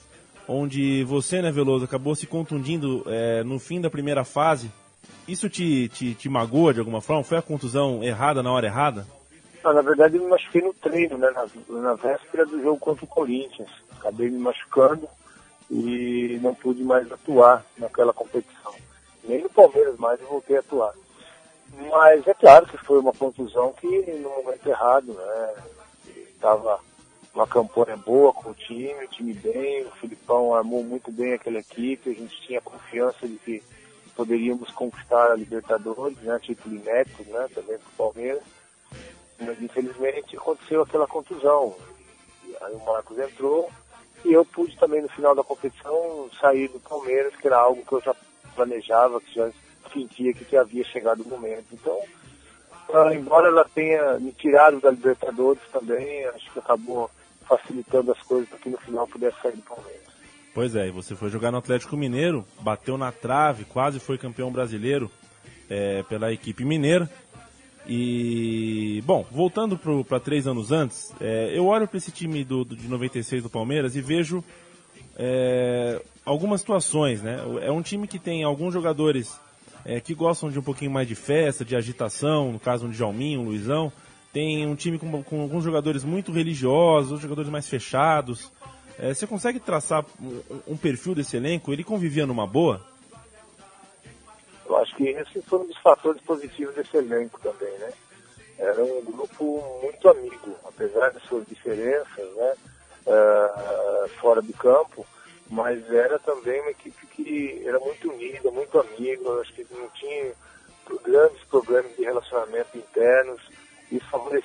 onde 0.49 1.05
você, 1.05 1.41
né, 1.41 1.51
Veloso, 1.51 1.85
acabou 1.85 2.15
se 2.15 2.27
contundindo 2.27 3.05
é, 3.07 3.43
no 3.45 3.59
fim 3.59 3.81
da 3.81 3.91
primeira 3.91 4.25
fase. 4.25 4.71
Isso 5.27 5.49
te, 5.49 5.89
te, 5.89 6.15
te 6.15 6.29
magoa 6.29 6.75
de 6.75 6.81
alguma 6.81 7.01
forma? 7.01 7.25
Foi 7.25 7.39
a 7.39 7.43
contusão 7.43 8.03
errada 8.03 8.43
na 8.43 8.53
hora 8.53 8.67
errada? 8.67 9.07
Não, 9.63 9.73
na 9.73 9.81
verdade, 9.81 10.17
eu 10.17 10.23
me 10.23 10.29
machuquei 10.29 10.61
no 10.61 10.75
treino, 10.75 11.17
né, 11.17 11.31
na, 11.31 11.81
na 11.81 11.95
véspera 11.95 12.45
do 12.45 12.61
jogo 12.63 12.79
contra 12.79 13.05
o 13.05 13.09
Corinthians. 13.09 13.71
Acabei 13.99 14.29
me 14.29 14.39
machucando 14.39 15.09
e 15.71 16.39
não 16.43 16.55
pude 16.55 16.85
mais 16.85 17.11
atuar 17.11 17.65
naquela 17.79 18.13
competição. 18.13 18.75
Nem 19.27 19.43
no 19.43 19.49
Palmeiras 19.49 19.97
mais 19.99 20.21
eu 20.21 20.29
voltei 20.29 20.57
a 20.57 20.61
atuar. 20.61 20.93
Mas 21.91 22.27
é 22.27 22.35
claro 22.35 22.67
que 22.67 22.77
foi 22.77 22.99
uma 22.99 23.13
contusão 23.13 23.73
que 23.73 23.87
no 23.89 24.29
momento 24.29 24.67
errado, 24.69 25.15
né? 25.15 25.55
Estava 26.35 26.79
uma 27.35 27.47
campanha 27.47 27.97
boa 27.97 28.33
com 28.33 28.51
o 28.51 28.55
time, 28.55 29.05
o 29.05 29.09
time 29.09 29.35
bem, 29.35 29.85
o 29.85 29.91
Filipão 29.93 30.55
armou 30.55 30.85
muito 30.85 31.11
bem 31.11 31.35
aquela 31.35 31.59
equipe, 31.59 32.11
a 32.11 32.15
gente 32.15 32.41
tinha 32.43 32.61
confiança 32.61 33.27
de 33.27 33.37
que 33.39 33.63
poderíamos 34.15 34.71
conquistar 34.71 35.33
a 35.33 35.35
Libertadores, 35.35 36.17
né? 36.19 36.39
Título 36.41 36.77
inédito, 36.77 37.25
né? 37.25 37.49
Também 37.53 37.77
para 37.77 37.89
o 37.89 37.97
Palmeiras. 37.97 38.43
Mas 39.41 39.61
infelizmente 39.61 40.37
aconteceu 40.37 40.83
aquela 40.83 41.09
contusão. 41.09 41.75
Aí 42.61 42.73
o 42.73 42.85
Marcos 42.85 43.19
entrou 43.19 43.69
e 44.25 44.33
eu 44.33 44.45
pude 44.45 44.77
também 44.79 45.03
no 45.03 45.09
final 45.09 45.35
da 45.35 45.43
competição 45.43 46.31
sair 46.41 46.69
do 46.69 46.79
Palmeiras, 46.79 47.35
que 47.35 47.49
era 47.49 47.59
algo 47.59 47.85
que 47.85 47.93
eu 47.93 48.01
já 48.01 48.15
planejava, 48.55 49.21
que 49.21 49.35
já 49.35 49.51
sentia 49.93 50.33
que 50.33 50.57
havia 50.57 50.85
chegado 50.85 51.23
o 51.23 51.29
momento. 51.29 51.67
Então, 51.73 51.99
uh, 52.91 53.13
embora 53.13 53.49
ela 53.49 53.69
tenha 53.75 54.21
me 54.21 54.33
tirado 54.33 54.81
da 54.81 54.93
Libertadores 54.93 55.63
também, 55.73 56.25
acho 56.27 56.53
que 56.53 56.61
acabou 56.61 57.11
facilitando 57.45 58.13
as 58.13 58.21
coisas 58.23 58.49
para 58.49 58.59
que 58.59 58.69
no 58.69 58.79
final 58.79 59.07
pudesse 59.07 59.41
sair 59.41 59.57
do 59.57 59.63
Palmeiras. 59.63 60.03
Pois 60.55 60.77
é, 60.77 60.87
e 60.87 60.91
você 60.91 61.17
foi 61.17 61.31
jogar 61.31 61.51
no 61.51 61.59
Atlético 61.59 61.97
Mineiro, 61.97 62.45
bateu 62.61 62.97
na 62.97 63.11
trave, 63.11 63.65
quase 63.65 63.99
foi 63.99 64.17
campeão 64.17 64.53
brasileiro 64.53 65.11
é, 65.69 66.03
pela 66.05 66.33
equipe 66.33 66.65
mineira. 66.65 67.11
E, 67.87 69.03
bom, 69.05 69.27
voltando 69.31 69.79
para 70.05 70.21
três 70.21 70.47
anos 70.47 70.73
antes, 70.73 71.13
é, 71.21 71.53
eu 71.55 71.67
olho 71.67 71.87
para 71.87 71.99
esse 71.99 72.11
time 72.11 72.45
do, 72.45 72.65
do, 72.65 72.77
de 72.77 72.89
96 72.89 73.43
do 73.43 73.51
Palmeiras 73.51 73.95
e 73.95 74.01
vejo 74.01 74.43
é, 75.17 76.01
algumas 76.25 76.61
situações, 76.61 77.21
né? 77.21 77.39
É 77.61 77.71
um 77.71 77.83
time 77.83 78.07
que 78.07 78.19
tem 78.19 78.43
alguns 78.43 78.73
jogadores 78.73 79.39
é, 79.85 80.01
que 80.01 80.15
gostam 80.15 80.51
de 80.51 80.59
um 80.59 80.63
pouquinho 80.63 80.91
mais 80.91 81.07
de 81.07 81.15
festa, 81.15 81.65
de 81.65 81.77
agitação, 81.77 82.53
no 82.53 82.59
caso 82.59 82.87
um 82.87 82.91
Djalminho, 82.91 83.41
um 83.41 83.45
Luizão. 83.45 83.93
Tem 84.35 84.67
um 84.67 84.75
time 84.75 84.99
com, 84.99 85.23
com 85.23 85.43
alguns 85.43 85.63
jogadores 85.63 86.03
muito 86.03 86.33
religiosos, 86.33 87.21
jogadores 87.21 87.49
mais 87.49 87.69
fechados. 87.69 88.51
É, 88.99 89.15
você 89.15 89.29
consegue 89.29 89.61
traçar 89.61 90.05
um, 90.67 90.77
perfil 90.77 91.15
desse 91.15 91.37
elenco? 91.37 91.73
Ele 91.73 91.85
convivia 91.85 92.27
numa 92.27 92.45
boa? 92.45 92.85
Eu 94.67 94.77
acho 94.79 94.97
que 94.97 95.05
esse 95.05 95.41
foi 95.43 95.61
um 95.61 95.67
dos 95.69 95.79
fatores 95.79 96.21
positivos 96.23 96.75
desse 96.75 96.97
elenco 96.97 97.39
também, 97.41 97.79
né? 97.79 97.93
Era 98.59 98.85
um 98.85 99.05
grupo 99.05 99.81
muito 99.81 100.09
amigo, 100.09 100.57
apesar 100.65 101.11
das 101.13 101.23
suas 101.23 101.47
diferenças, 101.47 102.35
né? 102.35 102.55
Uh, 103.07 104.09
fora 104.21 104.43
do 104.43 104.53
campo, 104.55 105.07
mas 105.49 105.89
era 105.93 106.19
também 106.19 106.61
uma 106.61 106.71
equipe 106.71 107.07
que 107.07 107.63
era 107.65 107.79
muito 107.79 108.11
unida, 108.11 108.51
muito 108.51 108.81
amiga, 108.81 109.41
acho 109.41 109.53
que 109.53 109.65
não 109.71 109.89
tinha 109.91 110.33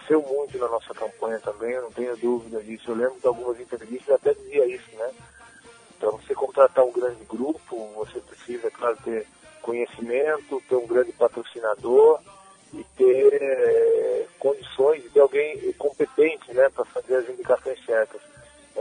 Favoreceu 0.10 0.22
muito 0.24 0.58
na 0.58 0.68
nossa 0.68 0.94
campanha 0.94 1.40
também, 1.40 1.80
não 1.80 1.92
tenho 1.92 2.18
dúvida 2.18 2.62
disso. 2.64 2.90
Eu 2.90 2.96
lembro 2.96 3.20
de 3.20 3.28
algumas 3.28 3.60
entrevistas 3.60 4.16
até 4.16 4.34
dizia 4.34 4.66
isso, 4.66 4.90
né? 4.96 5.12
Para 6.00 6.10
você 6.10 6.34
contratar 6.34 6.84
um 6.84 6.92
grande 6.92 7.24
grupo, 7.26 7.88
você 7.96 8.20
precisa, 8.20 8.72
claro, 8.72 8.98
ter 9.04 9.28
conhecimento, 9.62 10.64
ter 10.68 10.76
um 10.76 10.88
grande 10.88 11.12
patrocinador 11.12 12.20
e 12.74 12.84
ter 12.98 13.34
é, 13.34 14.26
condições 14.40 15.04
de 15.04 15.10
ter 15.10 15.20
alguém 15.20 15.74
competente 15.74 16.54
né, 16.54 16.70
para 16.70 16.86
fazer 16.86 17.18
as 17.18 17.30
indicações 17.30 17.84
certas. 17.86 18.22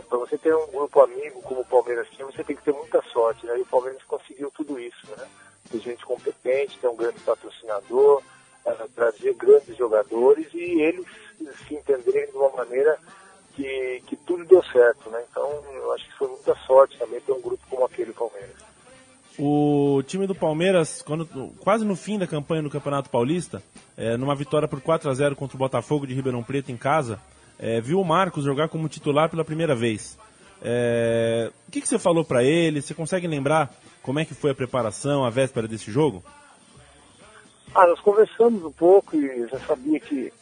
Para 0.08 0.18
você 0.18 0.38
ter 0.38 0.54
um 0.54 0.66
grupo 0.68 1.00
amigo 1.00 1.42
como 1.42 1.60
o 1.60 1.66
Palmeiras 1.66 2.08
tinha, 2.10 2.24
você 2.24 2.42
tem 2.44 2.56
que 2.56 2.62
ter 2.62 2.72
muita 2.72 3.02
sorte. 3.12 3.44
Né? 3.44 3.58
E 3.58 3.62
o 3.62 3.66
Palmeiras 3.66 4.02
conseguiu 4.04 4.50
tudo 4.52 4.78
isso. 4.78 5.06
Né? 5.10 5.28
Ter 5.70 5.78
gente 5.80 6.06
competente, 6.06 6.78
ter 6.78 6.88
um 6.88 6.96
grande 6.96 7.20
patrocinador, 7.20 8.22
trazer 8.94 9.34
grandes 9.34 9.76
jogadores 9.76 10.46
e 10.54 10.80
eles 10.80 11.06
se 11.66 11.74
entenderem 11.74 12.30
de 12.30 12.36
uma 12.36 12.50
maneira 12.50 12.98
que, 13.54 14.02
que 14.06 14.16
tudo 14.16 14.44
deu 14.44 14.62
certo. 14.64 15.10
Né? 15.10 15.22
Então 15.30 15.62
eu 15.74 15.92
acho 15.92 16.04
que 16.06 16.18
foi 16.18 16.28
muita 16.28 16.54
sorte 16.66 16.98
também 16.98 17.20
ter 17.20 17.32
um 17.32 17.40
grupo 17.40 17.62
como 17.68 17.84
aquele 17.84 18.12
Palmeiras. 18.12 18.68
O 19.38 20.02
time 20.04 20.26
do 20.26 20.34
Palmeiras, 20.34 21.00
quando, 21.00 21.24
quase 21.60 21.84
no 21.84 21.94
fim 21.94 22.18
da 22.18 22.26
campanha 22.26 22.60
no 22.60 22.70
Campeonato 22.70 23.08
Paulista, 23.08 23.62
é, 23.96 24.16
numa 24.16 24.34
vitória 24.34 24.66
por 24.66 24.80
4 24.80 25.08
a 25.08 25.14
0 25.14 25.36
contra 25.36 25.56
o 25.56 25.58
Botafogo 25.58 26.06
de 26.06 26.14
Ribeirão 26.14 26.42
Preto 26.42 26.72
em 26.72 26.76
casa, 26.76 27.20
é, 27.56 27.80
viu 27.80 28.00
o 28.00 28.04
Marcos 28.04 28.44
jogar 28.44 28.68
como 28.68 28.88
titular 28.88 29.28
pela 29.28 29.44
primeira 29.44 29.76
vez. 29.76 30.18
É, 30.60 31.52
o 31.68 31.70
que, 31.70 31.80
que 31.80 31.88
você 31.88 32.00
falou 32.00 32.24
para 32.24 32.42
ele? 32.42 32.82
Você 32.82 32.94
consegue 32.94 33.28
lembrar 33.28 33.72
como 34.02 34.18
é 34.18 34.24
que 34.24 34.34
foi 34.34 34.50
a 34.50 34.54
preparação, 34.54 35.24
a 35.24 35.30
véspera 35.30 35.68
desse 35.68 35.90
jogo? 35.90 36.24
Ah, 37.74 37.86
nós 37.86 38.00
conversamos 38.00 38.64
um 38.64 38.72
pouco 38.72 39.16
e 39.16 39.46
já 39.48 39.58
sabia 39.60 40.00
que 40.00 40.32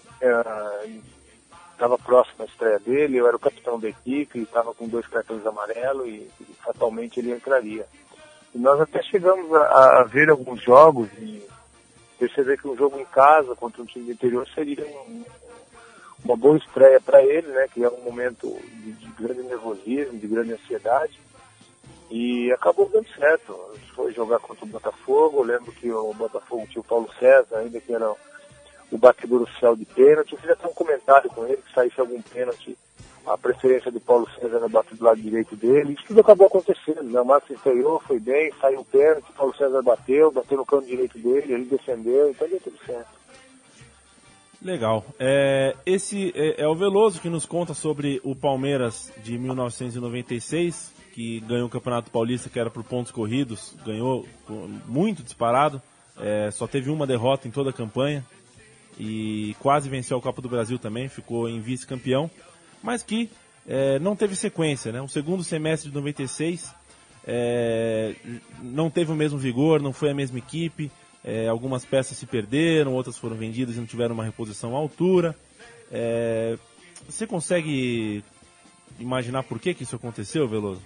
estava 1.73 1.95
é, 1.95 1.99
próximo 1.99 2.39
da 2.39 2.45
estreia 2.45 2.79
dele, 2.79 3.19
eu 3.19 3.27
era 3.27 3.37
o 3.37 3.41
capitão 3.41 3.79
da 3.79 3.89
equipe, 3.89 4.41
estava 4.41 4.73
com 4.73 4.89
dois 4.89 5.07
cartões 5.07 5.45
amarelos 5.47 6.07
e, 6.07 6.31
e 6.41 6.55
fatalmente 6.65 7.21
ele 7.21 7.33
entraria. 7.33 7.87
E 8.55 8.59
nós 8.59 8.81
até 8.81 9.03
chegamos 9.03 9.53
a, 9.53 10.01
a, 10.01 10.05
ver 10.05 10.31
alguns 10.31 10.63
jogos 10.63 11.09
e 11.19 11.47
perceber 12.19 12.57
que 12.57 12.69
um 12.69 12.77
jogo 12.77 12.99
em 12.99 13.05
casa 13.05 13.55
contra 13.55 13.83
um 13.83 13.87
time 13.87 14.07
do 14.07 14.13
interior 14.13 14.49
seria 14.55 14.83
um, 14.87 15.25
uma 16.25 16.37
boa 16.37 16.57
estreia 16.57 17.01
para 17.01 17.23
ele, 17.23 17.49
né? 17.49 17.67
Que 17.73 17.85
é 17.85 17.91
um 17.91 18.03
momento 18.03 18.59
de, 18.73 18.93
de, 18.93 19.07
grande 19.13 19.43
nervosismo, 19.43 20.19
de 20.19 20.27
grande 20.27 20.55
ansiedade. 20.55 21.21
E 22.11 22.53
acabou 22.53 22.89
dando 22.89 23.09
certo. 23.09 23.57
Foi 23.95 24.13
jogar 24.13 24.39
contra 24.39 24.65
o 24.65 24.69
Botafogo. 24.69 25.39
Eu 25.39 25.45
lembro 25.45 25.73
que 25.73 25.91
o 25.91 26.15
Botafogo 26.15 26.67
tinha 26.69 26.81
o 26.81 26.85
Paulo 26.85 27.09
César, 27.19 27.59
ainda 27.59 27.81
que 27.81 27.93
era 27.93 28.11
o 28.91 28.99
batedor 28.99 29.43
oficial 29.43 29.75
de 29.75 29.85
pênalti. 29.85 30.33
Eu 30.33 30.39
fiz 30.39 30.51
até 30.51 30.67
um 30.67 30.75
comentário 30.75 31.31
com 31.31 31.45
ele 31.47 31.59
que 31.59 31.73
saísse 31.73 32.01
algum 32.01 32.21
pênalti 32.23 32.77
a 33.27 33.37
preferência 33.37 33.91
do 33.91 34.01
Paulo 34.01 34.29
César 34.39 34.61
na 34.61 34.69
bate 34.69 34.95
do 34.95 35.05
lado 35.05 35.21
direito 35.21 35.57
dele. 35.57 35.95
Isso 35.95 36.05
tudo 36.07 36.21
acabou 36.21 36.47
acontecendo. 36.47 37.03
Né? 37.03 37.21
O 37.21 37.25
Marcos 37.25 37.51
estreou, 37.51 38.01
foi 38.01 38.21
bem, 38.21 38.53
saiu 38.61 38.85
perto, 38.85 39.29
o 39.31 39.33
Paulo 39.33 39.57
César 39.57 39.83
bateu, 39.83 40.31
bateu 40.31 40.57
no 40.57 40.65
canto 40.65 40.87
direito 40.87 41.19
dele, 41.19 41.53
ele 41.53 41.65
defendeu, 41.65 42.31
então 42.31 42.49
deu 42.49 42.61
tudo 42.61 42.79
certo. 42.87 43.17
Legal. 44.63 45.05
É, 45.19 45.75
esse 45.85 46.33
é, 46.35 46.63
é, 46.63 46.69
o 46.69 46.75
Veloso 46.75 47.21
que 47.21 47.29
nos 47.29 47.45
conta 47.45 47.75
sobre 47.75 48.21
o 48.25 48.35
Palmeiras 48.35 49.13
de 49.23 49.37
1996, 49.39 50.93
que 51.17 51.41
ganhou 51.41 51.67
o 51.67 51.71
Campeonato 51.71 52.11
Paulista, 52.11 52.51
que 52.51 52.61
era 52.61 52.71
por 52.71 52.85
pontos 52.85 53.11
corridos, 53.11 53.75
ganhou 53.87 54.29
muito 54.87 55.23
disparado, 55.23 55.81
é, 56.19 56.51
só 56.51 56.67
teve 56.67 56.91
uma 56.91 57.07
derrota 57.07 57.49
em 57.49 57.51
toda 57.51 57.71
a 57.71 57.73
campanha 57.73 58.23
e 59.01 59.57
quase 59.59 59.89
venceu 59.89 60.19
a 60.19 60.21
Copa 60.21 60.43
do 60.43 60.49
Brasil 60.49 60.79
também, 60.79 61.09
ficou 61.09 61.49
em 61.49 61.59
vice-campeão 61.59 62.31
mas 62.83 63.03
que 63.03 63.31
é, 63.67 63.99
não 63.99 64.15
teve 64.15 64.37
sequência. 64.37 64.93
Né? 64.93 65.01
O 65.01 65.09
segundo 65.09 65.43
semestre 65.43 65.89
de 65.89 65.95
96 65.97 66.73
é, 67.27 68.15
não 68.63 68.91
teve 68.91 69.11
o 69.11 69.17
mesmo 69.17 69.39
vigor, 69.39 69.83
não 69.83 69.93
foi 69.93 70.11
a 70.11 70.15
mesma 70.15 70.39
equipe. 70.39 70.91
É, 71.25 71.49
algumas 71.49 71.85
peças 71.85 72.17
se 72.17 72.27
perderam, 72.27 72.95
outras 72.95 73.19
foram 73.19 73.37
vendidas 73.37 73.75
e 73.75 73.79
não 73.79 73.87
tiveram 73.87 74.15
uma 74.15 74.25
reposição 74.25 74.77
à 74.77 74.79
altura. 74.79 75.35
É, 75.91 76.57
você 77.09 77.27
consegue 77.27 78.23
imaginar 79.01 79.43
por 79.43 79.59
que, 79.59 79.75
que 79.75 79.83
isso 79.83 79.97
aconteceu, 79.97 80.47
Veloso? 80.47 80.81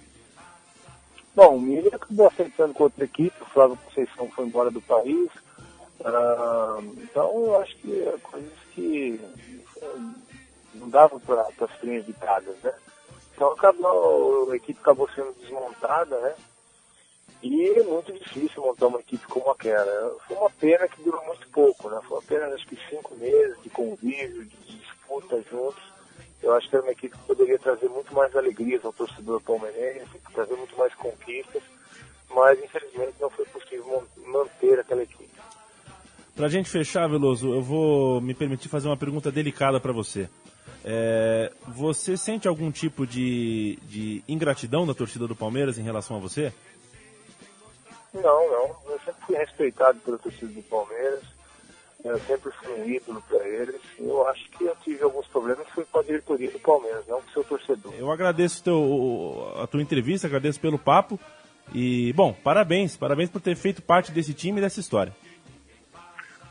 Bom, 1.33 1.59
Miller 1.59 1.95
acabou 1.95 2.27
acertando 2.27 2.73
com 2.73 2.83
outra 2.83 3.05
equipe, 3.05 3.41
o 3.41 3.45
Flávio 3.45 3.77
Conceição 3.85 4.29
foi 4.31 4.45
embora 4.45 4.69
do 4.69 4.81
país. 4.81 5.29
Ah, 6.03 6.79
então, 6.97 7.45
eu 7.45 7.61
acho 7.61 7.75
que 7.77 8.01
é 8.01 8.17
coisas 8.21 8.59
que 8.73 9.19
não 10.75 10.89
davam 10.89 11.19
para 11.19 11.41
as 11.41 11.83
linhas 11.83 12.05
ditadas, 12.05 12.55
né? 12.63 12.73
Então 13.33 13.53
acabou, 13.53 14.51
a 14.51 14.55
equipe 14.55 14.79
acabou 14.79 15.09
sendo 15.15 15.33
desmontada, 15.39 16.19
né? 16.19 16.35
E 17.41 17.69
é 17.69 17.83
muito 17.83 18.13
difícil 18.13 18.61
montar 18.61 18.87
uma 18.87 18.99
equipe 18.99 19.25
como 19.27 19.49
aquela. 19.49 20.15
Foi 20.27 20.37
uma 20.37 20.49
pena 20.49 20.87
que 20.87 21.01
durou 21.01 21.25
muito 21.25 21.47
pouco, 21.49 21.89
né? 21.89 21.99
Foi 22.07 22.19
apenas 22.19 22.53
acho 22.53 22.67
que 22.67 22.77
cinco 22.89 23.15
meses 23.15 23.59
de 23.63 23.69
convívio, 23.69 24.45
de 24.45 24.77
disputa 24.77 25.41
juntos. 25.49 25.90
Eu 26.41 26.53
acho 26.53 26.69
que 26.69 26.75
era 26.75 26.83
uma 26.83 26.91
equipe 26.91 27.15
que 27.15 27.23
poderia 27.23 27.59
trazer 27.59 27.87
muito 27.89 28.13
mais 28.13 28.35
alegrias 28.35 28.83
ao 28.83 28.91
torcedor 28.93 29.41
palmeirense, 29.41 30.09
trazer 30.33 30.55
muito 30.55 30.75
mais 30.75 30.93
conquistas, 30.95 31.61
mas 32.33 32.61
infelizmente 32.63 33.13
não 33.19 33.29
foi 33.29 33.45
possível 33.45 34.03
manter 34.25 34.79
aquela 34.79 35.03
equipe. 35.03 35.29
Para 36.35 36.47
a 36.47 36.49
gente 36.49 36.69
fechar, 36.69 37.07
Veloso, 37.07 37.53
eu 37.53 37.61
vou 37.61 38.21
me 38.21 38.33
permitir 38.33 38.69
fazer 38.69 38.87
uma 38.87 38.97
pergunta 38.97 39.31
delicada 39.31 39.79
para 39.79 39.91
você. 39.91 40.29
É, 40.83 41.51
você 41.67 42.17
sente 42.17 42.47
algum 42.47 42.71
tipo 42.71 43.05
de, 43.05 43.77
de 43.83 44.23
ingratidão 44.27 44.87
da 44.87 44.93
torcida 44.93 45.27
do 45.27 45.35
Palmeiras 45.35 45.77
em 45.77 45.83
relação 45.83 46.17
a 46.17 46.19
você? 46.19 46.51
Não, 48.13 48.21
não. 48.23 48.75
Eu 48.91 48.99
sempre 49.05 49.21
fui 49.25 49.35
respeitado 49.35 49.99
pela 49.99 50.17
torcida 50.17 50.51
do 50.51 50.63
Palmeiras. 50.63 51.21
Eu 52.03 52.19
sempre 52.19 52.51
fui 52.51 52.73
um 52.73 52.89
ídolo 52.89 53.23
para 53.29 53.47
eles. 53.47 53.79
Eu 53.99 54.27
acho 54.27 54.49
que 54.51 54.63
eu 54.63 54.75
tive 54.83 55.03
alguns 55.03 55.27
problemas 55.27 55.67
foi 55.69 55.85
com 55.85 55.99
a 55.99 56.03
diretoria 56.03 56.49
do 56.49 56.59
Palmeiras, 56.59 57.05
não 57.07 57.21
com 57.21 57.29
o 57.29 57.33
seu 57.33 57.43
torcedor. 57.43 57.93
Eu 57.97 58.11
agradeço 58.11 58.63
teu, 58.63 59.53
a 59.57 59.67
tua 59.67 59.81
entrevista, 59.81 60.27
agradeço 60.27 60.59
pelo 60.59 60.79
papo. 60.79 61.19
E, 61.73 62.11
bom, 62.13 62.33
parabéns. 62.33 62.97
Parabéns 62.97 63.29
por 63.29 63.39
ter 63.39 63.55
feito 63.55 63.81
parte 63.81 64.11
desse 64.11 64.33
time 64.33 64.57
e 64.57 64.61
dessa 64.61 64.79
história. 64.79 65.13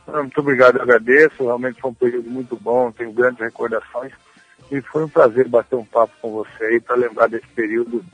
Muito 0.07 0.41
obrigado, 0.41 0.77
eu 0.77 0.83
agradeço. 0.83 1.45
Realmente 1.45 1.81
foi 1.81 1.91
um 1.91 1.95
período 1.95 2.31
muito 2.31 2.57
bom, 2.57 2.93
tenho 2.93 3.13
grandes 3.13 3.41
recordações. 3.41 4.13
E 4.71 4.81
foi 4.81 5.05
um 5.05 5.09
prazer 5.09 5.49
bater 5.49 5.77
um 5.77 5.85
papo 5.85 6.13
com 6.23 6.31
você 6.31 6.65
aí 6.65 6.81
para 6.81 6.97
lembrar 6.97 7.29
desse 7.29 7.47
período 7.49 8.05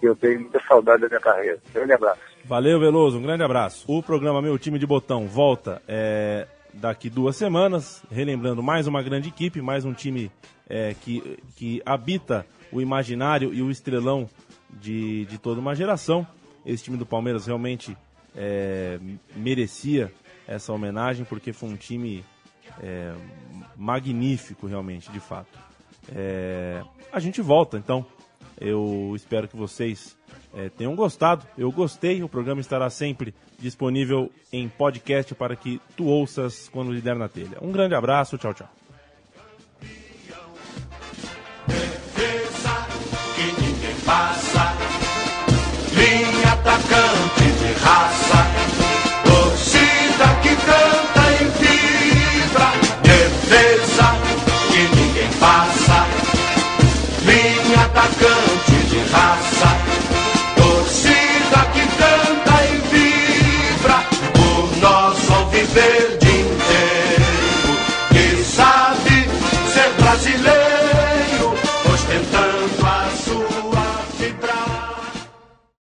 que 0.00 0.06
eu 0.06 0.16
tenho 0.16 0.40
muita 0.40 0.60
saudade 0.66 1.02
da 1.02 1.08
minha 1.08 1.20
carreira. 1.20 1.58
Grande 1.72 1.92
abraço. 1.92 2.20
Valeu, 2.44 2.80
Veloso, 2.80 3.18
um 3.18 3.22
grande 3.22 3.44
abraço. 3.44 3.84
O 3.86 4.02
programa 4.02 4.42
Meu 4.42 4.58
Time 4.58 4.78
de 4.78 4.86
Botão 4.86 5.28
volta 5.28 5.80
é, 5.86 6.48
daqui 6.80 7.10
duas 7.10 7.36
semanas, 7.36 8.02
relembrando 8.10 8.62
mais 8.62 8.86
uma 8.86 9.02
grande 9.02 9.28
equipe, 9.28 9.60
mais 9.60 9.84
um 9.84 9.92
time 9.92 10.30
é, 10.66 10.94
que, 10.94 11.38
que 11.54 11.82
habita 11.84 12.46
o 12.72 12.80
imaginário 12.80 13.52
e 13.52 13.60
o 13.60 13.70
estrelão 13.70 14.28
de, 14.70 15.26
de 15.26 15.36
toda 15.36 15.60
uma 15.60 15.74
geração. 15.74 16.26
Esse 16.64 16.84
time 16.84 16.96
do 16.96 17.04
Palmeiras 17.04 17.46
realmente 17.46 17.94
é, 18.34 18.98
merecia 19.36 20.10
essa 20.48 20.72
homenagem, 20.72 21.26
porque 21.26 21.52
foi 21.52 21.68
um 21.68 21.76
time 21.76 22.24
é, 22.82 23.12
magnífico, 23.76 24.66
realmente, 24.66 25.12
de 25.12 25.20
fato. 25.20 25.58
É, 26.14 26.82
a 27.12 27.20
gente 27.20 27.42
volta, 27.42 27.76
então. 27.76 28.06
Eu 28.60 29.12
espero 29.16 29.48
que 29.48 29.56
vocês 29.56 30.16
é, 30.54 30.68
tenham 30.68 30.94
gostado. 30.94 31.46
Eu 31.56 31.72
gostei. 31.72 32.22
O 32.22 32.28
programa 32.28 32.60
estará 32.60 32.90
sempre 32.90 33.34
disponível 33.58 34.30
em 34.52 34.68
podcast 34.68 35.34
para 35.34 35.56
que 35.56 35.80
tu 35.96 36.06
ouças 36.06 36.68
quando 36.68 36.92
lhe 36.92 37.00
der 37.00 37.16
na 37.16 37.28
telha. 37.28 37.58
Um 37.62 37.72
grande 37.72 37.94
abraço. 37.94 38.36
Tchau, 38.36 38.52
tchau. 38.52 38.79